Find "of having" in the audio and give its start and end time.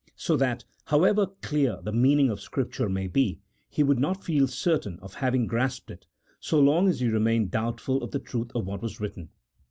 4.99-5.45